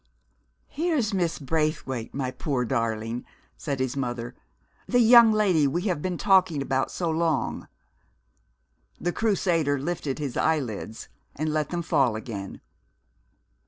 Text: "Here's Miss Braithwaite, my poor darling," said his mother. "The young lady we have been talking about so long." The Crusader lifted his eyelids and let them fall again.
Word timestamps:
"Here's 0.67 1.13
Miss 1.13 1.37
Braithwaite, 1.37 2.11
my 2.11 2.31
poor 2.31 2.65
darling," 2.65 3.23
said 3.55 3.79
his 3.79 3.95
mother. 3.95 4.33
"The 4.87 4.99
young 4.99 5.31
lady 5.31 5.67
we 5.67 5.83
have 5.83 6.01
been 6.01 6.17
talking 6.17 6.59
about 6.59 6.89
so 6.89 7.07
long." 7.11 7.67
The 8.99 9.11
Crusader 9.13 9.77
lifted 9.77 10.17
his 10.17 10.35
eyelids 10.35 11.07
and 11.35 11.53
let 11.53 11.69
them 11.69 11.83
fall 11.83 12.15
again. 12.15 12.61